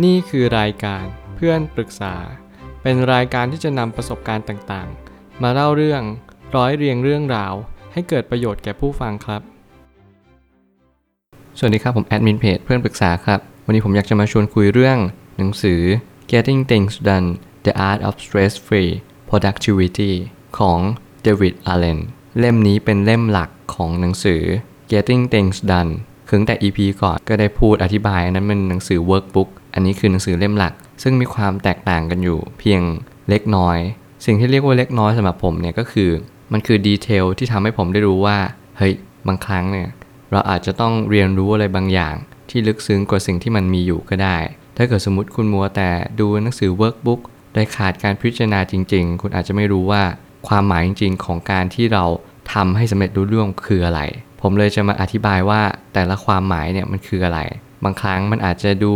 [0.00, 1.04] นี่คือรายการ
[1.36, 2.14] เพื่อนปรึกษา
[2.82, 6.02] เป็นรายการที่จะนำประสบการณ์ต่างๆ มาเล่าเรื่อง
[6.56, 7.54] ร้อยเรียงเรื่องราว
[7.92, 9.42] ให้เกิดประโยชน์แก่ผู้ฟังครับ
[11.58, 14.98] สวัสดีครับผมแอดมินเพจเพื่อนปรึกษาครับ วันนี้ผมอยากจะมาชวนคุยเรื่อง
[15.36, 15.80] หนังสือ
[16.30, 17.28] Getting Things Done
[17.66, 18.90] The Art of Stress-Free
[19.28, 20.12] Productivity
[20.58, 20.78] ของ
[21.26, 21.98] David Allen
[22.38, 24.42] เล่มนี้เป็นเล่มหลักของหนังสือ
[24.90, 25.92] Getting Things Done
[26.28, 32.80] คือตั้งแต่ EP ก่อนก็ได้พูดอธิบายอันนั้นเป็นหนังสือ workbook อันนี้คือหนังสือเล่มหลัก ซึ่งมีความแตกต่างกันอยู่ เพียง
[33.28, 33.78] เล็กน้อย
[34.24, 36.10] สิ่งที่เรียกว่าเล็กน้อยสำหรับผมเนี่ยก็คือ
[36.52, 38.38] มันคือดีเทลที่ทำให้ผมได้รู้ว่า
[38.78, 38.94] เฮ้ย
[39.26, 39.88] บางครั้งเนี่ย
[40.32, 42.14] เราอาจจะต้องเรียนรู้อะไรบางอย่าง
[42.50, 44.36] ที่ลึกซึ้งกว่าสิ่งที่มันมีอยู่ก็ได้
[44.76, 47.20] ถ้าเกิดสมมติคุณมัวแต่ดูหนังสือ workbook
[47.52, 50.02] โดยขาดการพิจารณาจริง ๆ คุณอาจจะไม่รู้ว่า
[50.48, 52.04] ความหมายจริง ๆ ของการที่เรา
[52.52, 54.00] ทำให้สำเร็จรู้เรื่องคืออะไร
[54.40, 55.60] ผมเลยจะมาอธิบายว่า
[55.94, 57.40] แต่ละความหมายเนี่ยมันคืออะไร
[57.84, 58.92] บางครั้งมันอาจจะดู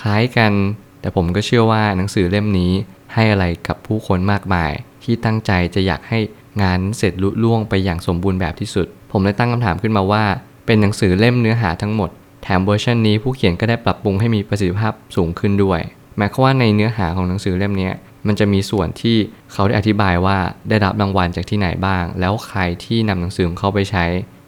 [0.00, 0.52] คล้ายกัน
[1.00, 2.72] แต่ผมก็เชื่อว่าหนังสือเล่มนี้
[3.14, 4.72] ให้อะไรกับผู้คนมากมาย
[5.04, 6.18] ที่ตั้งใจจะอยากให้
[6.62, 10.24] งานเสร็จลุล่วงไปอย่างสมบูรณ์แบบที่สุด ผมเลยตั้งคำถามขึ้นมาว่า
[10.66, 12.10] เป็นหนังสือเล่มเนื้อหาทั้งหมด
[12.42, 15.80] แถมเวอร์ชันนี้ผู้เขียนก็ได้ปรับปรุงให้มีประสิทธิภาพสูงขึ้นด้วย
[16.16, 17.90] หมายความว่าในเนื้อหาของหนังสือเล่มนี้
[18.26, 19.16] มันจะมีส่วนที่
[19.52, 20.36] เขาได้อธิบายว่า
[20.68, 24.04] ได้รับรางวัลจากที่ไหนบ้าง แล้วใครที่นำหนังสือของเขาไปใช้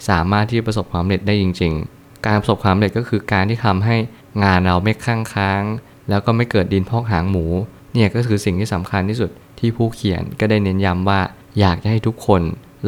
[0.08, 3.96] สามารถที่จะประสบความสำเร็จได้จริงๆ การประสบความสำเร็จก็คือการที่ทำให้
[4.44, 5.62] งานเราไม่ค้างค้าง
[6.08, 7.44] แล้วก็ไม่เกิดดินพอกหางหมู
[7.92, 11.20] เนี่ยก็คือสิ่งที่สำคัญที่สุดที่ผู้เขียนก็ได้เน้นย้ำว่า
[11.60, 12.42] อยากจะให้ทุกคน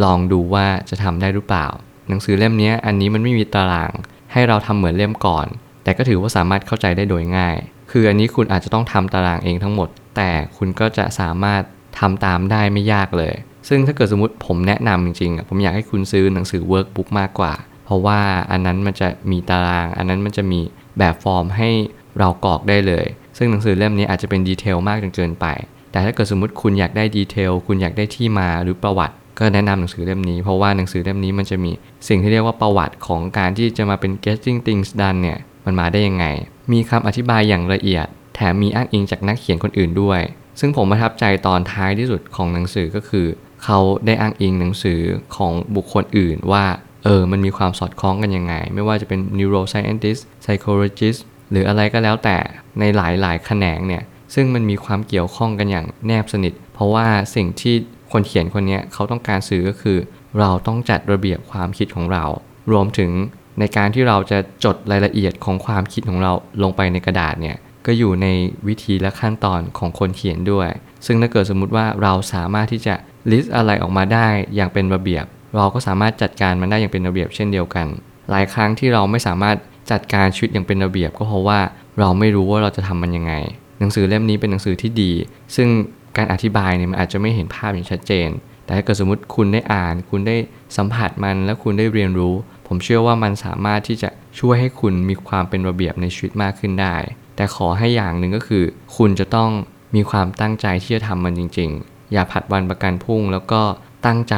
[0.04, 1.66] ลองดูว่าจะทำได้หรือเปล่า
[2.08, 3.92] หนังสือเล่มนี้อันนี้มันไม่มีตาราง
[4.32, 5.46] ให้เราทำเหมือนเล่มก่อน
[5.84, 7.56] แต่ก็ถือว่าสามารถเข้าใจได้โดยง่าย
[7.90, 11.62] คืออันนี้คุณอาจจะต้องทำตารางเองทั้งหมด แต่คุณก็จะสามารถ
[11.98, 13.34] ทำตามได้ไม่ยากเลย
[13.68, 17.52] ซึ่งถ้าเกิดสมมติผมแนะนำจริงๆผมอยากให้คุณซื้อหนังสือ workbook มากกว่า
[17.84, 20.60] เพราะว่าอันนั้นมันจะมีตาราง อันนั้นมันจะมี
[20.98, 21.70] แบบฟอร์มให้
[22.18, 23.06] เรากรอกได้เลย
[23.38, 25.46] ซึ่งหนังสือเล่มนี้อาจจะเป็นดีเทลมากจนเกินไป
[25.90, 31.72] แต่ถ้าเกิดสมมติคุณอยากได้ดีเทล คุณอยากได้ที่มาหรือประวัติ ก็แนะนำหนังสือเล่มนี้ เพราะว่าหนังสือเล่มนี้มันจะมี
[32.08, 36.26] สิ่งที่เรียกว่าประวัติของการที่จะมาเป็น getting things done เนี่ย มันมาได้ยังไง
[36.72, 40.20] มีคำอธิบายอย่างละเอียด แถมมีอ้างอิงจากนักเขียนคนอื่นด้วย
[40.60, 43.26] ซึ่งผมประทับใจตอนท้ายที่สุดของหนังสือก็คือ
[43.64, 45.00] เขาได้อ้างอิงหนังสือ
[45.36, 46.64] ของบุคคลอื่นว่า
[47.04, 51.20] เออ มันมีความสอดคล้องกันยังไง ไม่ว่าจะเป็น neuroscientist psychologist
[51.50, 52.36] หรืออะไรก็แล้วแต่
[52.78, 54.02] ในหลายๆ แขนงเนี่ย
[54.34, 57.74] ซึ่งมันมีความเกี่ยวข้องกันอย่างแนบสนิท เพราะว่าสิ่งที่
[58.12, 59.98] คนเขียนคนนี้เขาต้องการสื่อก็คือ
[60.38, 62.24] เราต้องจัดระเบียบความคิดของเรา
[62.72, 63.10] รวมถึง
[63.58, 66.32] ในการที่เราจะจดรายละเอียดของความคิดของเรา
[66.62, 68.26] ลงไปในกระดาษเนี่ยก็อยู่ใน
[68.68, 70.68] วิธีและขั้นตอนของคนเขียนด้วย
[71.06, 72.94] ซึ่งถ้าเกิดสมมุติว่าเราสามารถที่จะ
[73.30, 75.24] list อะไรออกมาได้อย่างเป็นระเบียบ
[75.56, 77.86] เราก็สามารถจัดการมันได้อย่างเป็นระเบียบเช่นเดียวกัน
[78.30, 79.56] หลายครั้งที่เราไม่สามารถ
[79.90, 81.60] จัดการชีวิตอย่างเป็นระเบียบ ก็เพราะว่า
[81.98, 83.32] เราไม่รู้ว่าเราจะทำมันยังไง
[83.78, 85.12] หนังสือเล่มนี้เป็นหนังสือที่ดี
[85.56, 85.68] ซึ่ง
[86.16, 88.28] การอธิบายเนี่ยมันอาจจะไม่เห็นภาพอย่างชัดเจน
[88.64, 90.36] แต่ถ้าเกิดสมมติคุณได้อ่าน คุณได้
[90.76, 92.34] สัมผัสมันและคุณได้เรียนรู้
[92.66, 94.10] ผมเชื่อว่ามันสามารถที่จะ
[94.40, 96.96] ช่วยให้คุณมีความเป็นระเบียบในชีวิตมากขึ้นได้
[97.36, 98.64] แต่ขอให้อย่างหนึ่งก็คือ
[98.96, 99.50] คุณจะต้อง
[99.94, 103.60] มีความตั้งใจที่จะทำมันจริง ๆ อย่าผัดวันประกันพรุ่ง แล้วก็
[104.06, 104.34] ตั้งใจ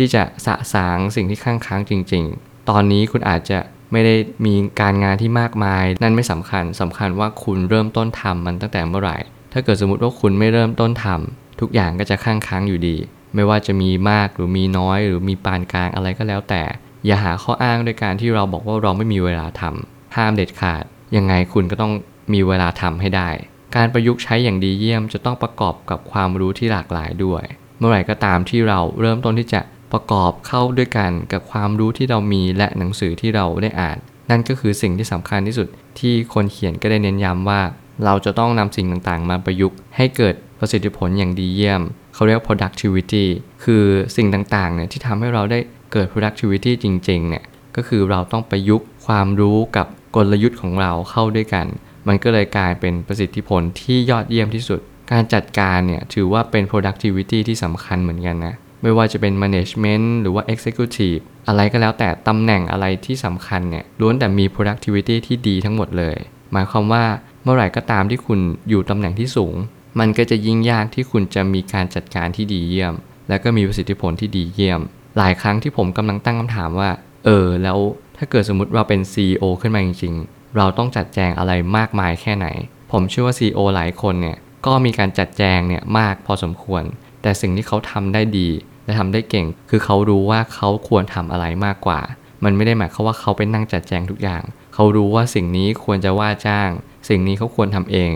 [0.00, 3.58] ที่จะสะสางสิ่งที่ข้างค้างจริง ๆ ตอนนี้คุณอาจจะ
[3.92, 4.14] ไม่ได้
[4.46, 9.18] มีการงานที่มากมาย นั่นไม่สำคัญสำคัญว่าคุณเริ่มต้นทำมันตั้งแต่เมื่อไหร่
[9.52, 12.96] ถ้าเกิดสมมติว่าคุณไม่เริ่มต้นทำทุกอย่างก็จะข้างค้างอยู่ดี
[13.34, 16.62] ไม่ว่าจะมีมากหรือมีน้อย หรือมีปานกลางอะไรก็แล้วแต่
[17.06, 20.84] อย่าหาข้ออ้างด้วยการที่เราบอกว่าเราไม่มีเวลาทำห้ามเด็ดขาด
[21.16, 21.92] ยังไงคุณก็ต้อง
[22.32, 23.28] มีเวลาทำให้ได้
[23.76, 27.44] การประยุกต์ใช้อย่างดีเยี่ยมจะต้องประกอบกับความรู้ที่หลากหลายด้วย
[27.78, 29.60] เมื่อไหร่ก็ตามที่เราเริ่มต้นที่จะ
[29.92, 33.98] ประกอบเข้าด้วยกันกับความรู้ที่เรามีและหนังสือที่เราได้อ่าน
[34.30, 35.68] นั่นก็คือสิ่งที่สำคัญที่สุด
[35.98, 37.60] ที่คนเขียนก็ได้เน้นย้ำว่า
[38.04, 41.82] เราจะต้องนำสิ่งต่างๆ มาประยุกต์ให้เกิดประสิทธิผลอย่างดีเยี่ยม
[42.14, 43.24] เขาเรียก productivity
[43.64, 43.84] คือ
[44.16, 45.58] สิ่งต่างๆเนี่ยที่ทำให้เราได้
[45.92, 47.44] เกิด productivity จริงๆเนี่ย
[47.76, 49.86] ก็คือเราต้องประยุกต์ความรู้กับ
[50.16, 51.66] กลยุทธ์ของเราเข้าด้วยกัน
[52.08, 54.80] มันก็เลยกลายเป็นประสิทธิผลที่ยอดเยี่ยมที่สุด
[55.12, 66.16] การจัดการเนี่ยถือว่าเป็น productivity ที่สำคัญเหมือนกันนะ ไม่ว่าจะเป็น management หรือว่า executive อะไรก็แล้วแต่ตำแหน่งอะไรที่สำคัญเนี่ยล้วนแต่มี productivity ที่ดีทั้งหมดเลย
[66.52, 67.04] หมายความว่า
[67.42, 69.54] เมื่อไหร่ก็ตามที่คุณอยู่ตำแหน่งที่สูง
[69.98, 72.94] มันก็จะยิ่งยากที่คุณจะมีการจัดการที่ดีเยี่ยม
[73.28, 74.80] และก็มีประสิทธิผลที่ดีเยี่ยม
[75.18, 76.90] หลายครั้งที่ผมกำลังตั้งคำถามว่า
[77.24, 77.78] เออ แล้ว
[78.16, 82.46] ถ้าเกิดสมมติเราเป็น CEO ขึ้นมาจริงๆ เราต้องจัดแจงอะไรมากมายแค่ไหน
[82.92, 84.36] ผมเชื่อว่า CEO หลายคนเนี่ย
[84.66, 86.82] ก็มีการจัดแจงเนี่ยมากพอสมควร
[87.22, 88.48] แต่สิ่งที่เขาทำได้ดี
[88.90, 92.00] และทำได้เก่ง คือเขารู้ว่าเขาควรทำอะไรมากกว่า
[92.44, 94.42] มันไม่ได้หมายความว่าเขาไปนั่งจัดแจงทุกอย่าง
[94.74, 96.70] เขารู้ว่าสิ่งนี้ควรจะว่าจ้าง
[97.08, 98.12] สิ่งนี้เขาควรทำเอง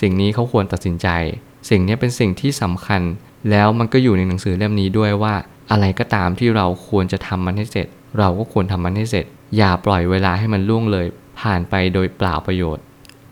[0.00, 1.08] สิ่งนี้เขาควรตัดสินใจ
[1.70, 3.02] สิ่งนี้เป็นสิ่งที่สำคัญ
[3.50, 5.34] แล้วมันก็อยู่ในหนังสือเล่มนี้ด้วยว่า
[5.70, 7.86] อะไรก็ตามที่เราควรจะทำมันให้เสร็จ
[8.18, 9.26] เราก็ควรทำมันให้เสร็จ
[9.56, 11.06] อย่าปล่อยเวลาให้มันล่วงเลย
[11.40, 12.84] ผ่านไปโดยเปล่าประโยชน์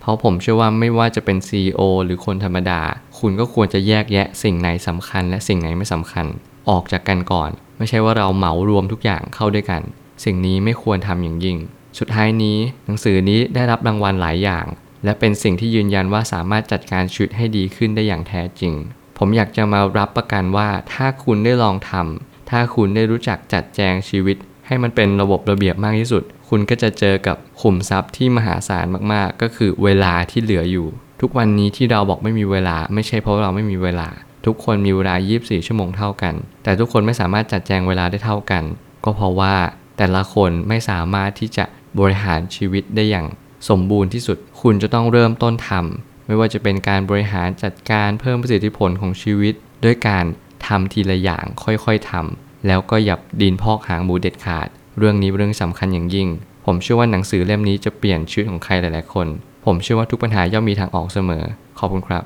[0.06, 2.80] ราะผมเชื่อว่าไม่ว่าจะเป็น CEO หรือคนธรรมดา
[3.18, 6.26] คุณก็ควรจะแยกแยะสิ่งไหนสำคัญ และสิ่งไหนไม่สำคัญ
[6.68, 9.82] ออกจากกันก่อน ไม่ใช่ว่าเราเหมารวมทุกอย่างเข้าด้วยกัน
[10.24, 11.58] สิ่งนี้ไม่ควรทำอย่างยิ่ง
[11.98, 14.66] สุดท้ายนี้ หนังสือนี้ได้รับรางวัลหลายอย่าง
[15.04, 18.74] และเป็นสิ่งที่ยืนยันว่าสามารถจัดการชีวิตให้ดีขึ้นได้อย่างแท้จริง
[19.18, 24.36] ผมอยากจะมารับประกันว่าถ้าคุณได้ลองทำถ้าคุณได้รู้จักจัดแจงชีวิต
[24.66, 30.88] ให้มันเป็นระบบระเบียบมากที่สุด คุณก็จะเจอกับขุมทรัพย์ที่มหาศาลมากๆ ก็คือเวลาที่เหลืออยู่
[31.20, 34.08] ทุกวันนี้ที่เราบอกไม่มีเวลา ไม่ใช่เพราะเราไม่มีเวลา
[34.46, 38.64] ทุกคนมีเวลา 24 ชั่วโมงเท่ากัน แต่ทุกคนไม่สามารถจัดแจงเวลาได้เท่ากัน
[39.04, 39.54] ก็เพราะว่า
[39.98, 41.64] แต่ละคนไม่สามารถที่จะ
[41.98, 43.26] บริหารชีวิตได้อย่าง
[43.68, 49.54] สมบูรณ์ที่สุด คุณจะต้องเริ่มต้นทำไม่ว่าจะเป็นการบริหารจัดการเพิ่มประสิทธิผลของชีวิต
[49.84, 50.24] ด้วยการ
[50.66, 56.28] ทำทีละอย่างค่อยๆทำแล้วก็อย่าดินพอกหางหมูเด็ดขาด เรื่องนี้เป็นเรื่องสำคัญอย่างยิ่ง
[56.64, 59.26] ผมเชื่อว่าหนังสือเล่มนี้จะเปลี่ยนชีวิตของใครหลาย ๆ คน
[59.64, 61.44] ผมเชื่อว่าทุกปัญหาย่อมมีทางออกเสมอ
[61.78, 62.24] ขอบคุณครับ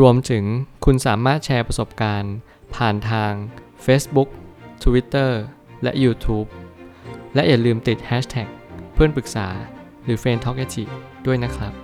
[0.00, 0.44] รวมถึง
[0.84, 2.34] คุณสามารถแชร์ประสบการณ์
[2.74, 3.32] ผ่านทาง
[3.86, 4.28] Facebook
[4.84, 5.30] Twitter
[5.82, 6.48] และ YouTube
[7.34, 8.48] และอย่าลืมติด Hashtag
[8.94, 9.46] เพื่อนปรึกษา
[10.04, 10.58] หรือ f r ร e n d t a l k
[11.26, 11.83] ด้วยนะครับ